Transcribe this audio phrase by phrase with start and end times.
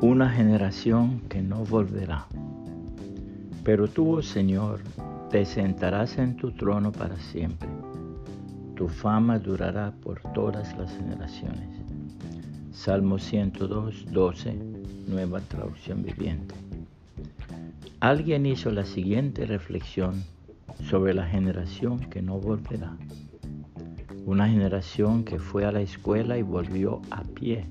[0.00, 2.28] una generación que no volverá.
[3.64, 4.78] Pero tú, oh Señor,
[5.28, 7.68] te sentarás en tu trono para siempre.
[8.76, 11.68] Tu fama durará por todas las generaciones.
[12.70, 14.56] Salmo 102, 12,
[15.08, 16.54] nueva traducción viviente.
[17.98, 20.22] Alguien hizo la siguiente reflexión
[20.88, 22.96] sobre la generación que no volverá.
[24.26, 27.66] Una generación que fue a la escuela y volvió a pie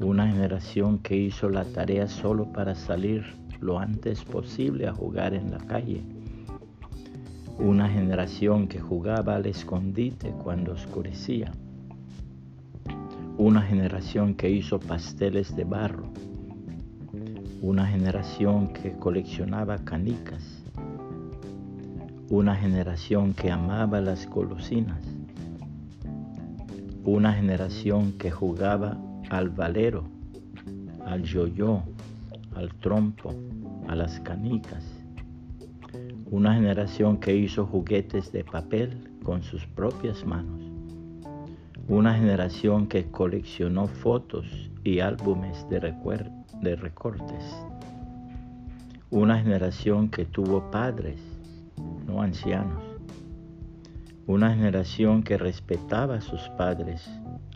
[0.00, 3.24] una generación que hizo la tarea solo para salir
[3.60, 6.02] lo antes posible a jugar en la calle.
[7.58, 11.52] Una generación que jugaba al escondite cuando oscurecía.
[13.38, 16.08] Una generación que hizo pasteles de barro.
[17.62, 20.64] Una generación que coleccionaba canicas.
[22.28, 25.00] Una generación que amaba las golosinas.
[27.04, 28.98] Una generación que jugaba
[29.30, 30.04] al valero,
[31.04, 31.82] al yoyo,
[32.54, 33.30] al trompo,
[33.88, 34.84] a las canicas.
[36.30, 40.62] Una generación que hizo juguetes de papel con sus propias manos.
[41.88, 45.80] Una generación que coleccionó fotos y álbumes de,
[46.62, 47.66] de recortes.
[49.10, 51.20] Una generación que tuvo padres,
[52.06, 52.82] no ancianos.
[54.26, 57.08] Una generación que respetaba a sus padres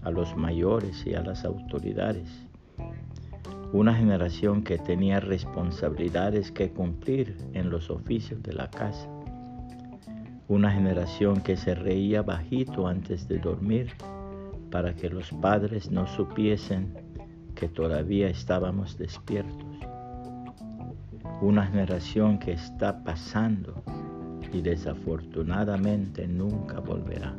[0.09, 2.47] a los mayores y a las autoridades.
[3.75, 9.06] Una generación que tenía responsabilidades que cumplir en los oficios de la casa.
[10.48, 13.92] Una generación que se reía bajito antes de dormir
[14.70, 16.95] para que los padres no supiesen
[17.55, 19.67] que todavía estábamos despiertos.
[21.43, 23.83] Una generación que está pasando
[24.55, 27.34] y desafortunadamente nunca volverá.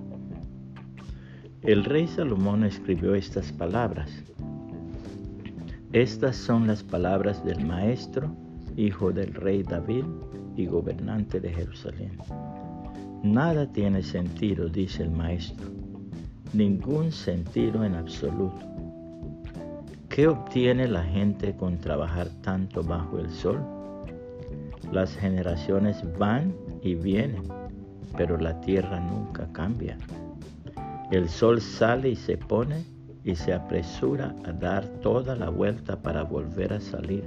[1.64, 4.10] El rey Salomón escribió estas palabras.
[5.92, 8.34] Estas son las palabras del maestro,
[8.78, 10.06] hijo del rey David
[10.56, 12.17] y gobernante de Jerusalén.
[13.23, 15.67] Nada tiene sentido, dice el maestro,
[16.54, 18.66] ningún sentido en absoluto.
[20.08, 23.60] ¿Qué obtiene la gente con trabajar tanto bajo el sol?
[24.94, 27.44] Las generaciones van y vienen,
[28.16, 29.98] pero la tierra nunca cambia.
[31.11, 32.86] El sol sale y se pone
[33.23, 37.23] y se apresura a dar toda la vuelta para volver a salir.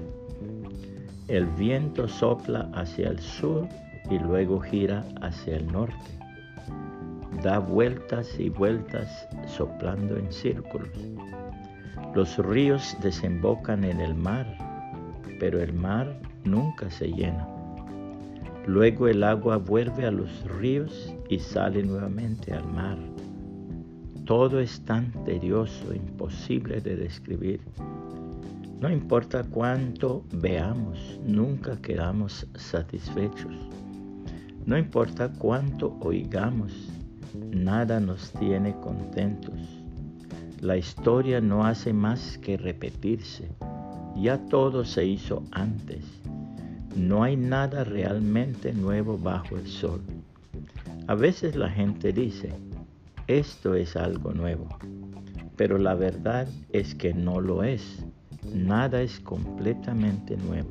[1.26, 3.66] El viento sopla hacia el sur
[4.08, 5.96] y luego gira hacia el norte.
[7.42, 10.90] Da vueltas y vueltas soplando en círculos.
[12.14, 14.46] Los ríos desembocan en el mar,
[15.40, 17.48] pero el mar nunca se llena.
[18.66, 22.96] Luego el agua vuelve a los ríos y sale nuevamente al mar.
[24.34, 27.60] Todo es tan tedioso, imposible de describir.
[28.80, 33.52] No importa cuánto veamos, nunca quedamos satisfechos.
[34.64, 36.72] No importa cuánto oigamos,
[37.50, 39.60] nada nos tiene contentos.
[40.62, 43.50] La historia no hace más que repetirse.
[44.16, 46.06] Ya todo se hizo antes.
[46.96, 50.00] No hay nada realmente nuevo bajo el sol.
[51.06, 52.54] A veces la gente dice,
[53.26, 54.68] esto es algo nuevo.
[55.56, 58.04] Pero la verdad es que no lo es.
[58.54, 60.70] Nada es completamente nuevo.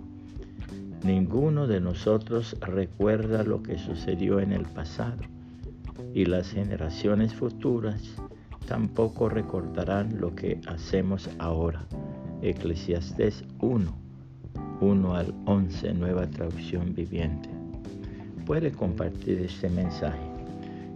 [1.03, 5.21] Ninguno de nosotros recuerda lo que sucedió en el pasado
[6.13, 8.01] y las generaciones futuras
[8.67, 11.85] tampoco recordarán lo que hacemos ahora.
[12.41, 13.91] Eclesiastés 1,
[14.81, 17.49] 1 al 11, nueva traducción viviente.
[18.45, 20.30] Puede compartir este mensaje